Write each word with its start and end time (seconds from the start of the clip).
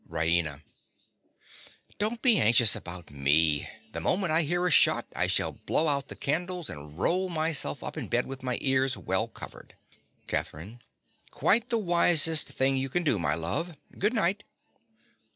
_)RAINA. 0.11 0.63
Don't 1.99 2.23
be 2.23 2.39
anxious 2.39 2.75
about 2.75 3.11
me. 3.11 3.69
The 3.91 3.99
moment 4.01 4.31
I 4.31 4.41
hear 4.41 4.65
a 4.65 4.71
shot, 4.71 5.05
I 5.15 5.27
shall 5.27 5.51
blow 5.51 5.87
out 5.87 6.07
the 6.07 6.15
candles 6.15 6.71
and 6.71 6.97
roll 6.97 7.29
myself 7.29 7.83
up 7.83 7.95
in 7.97 8.07
bed 8.07 8.25
with 8.25 8.41
my 8.41 8.57
ears 8.61 8.97
well 8.97 9.27
covered. 9.27 9.75
CATHERINE. 10.25 10.81
Quite 11.29 11.69
the 11.69 11.77
wisest 11.77 12.47
thing 12.47 12.77
you 12.77 12.89
can 12.89 13.03
do, 13.03 13.19
my 13.19 13.35
love. 13.35 13.77
Good 13.99 14.13
night. 14.15 14.43